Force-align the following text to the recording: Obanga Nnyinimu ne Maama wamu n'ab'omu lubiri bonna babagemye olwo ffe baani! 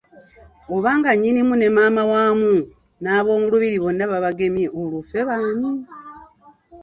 Obanga 0.75 1.09
Nnyinimu 1.13 1.53
ne 1.57 1.67
Maama 1.75 2.03
wamu 2.11 2.53
n'ab'omu 3.01 3.45
lubiri 3.51 3.77
bonna 3.83 4.03
babagemye 4.11 4.67
olwo 4.79 4.99
ffe 5.07 5.19
baani! 5.29 5.69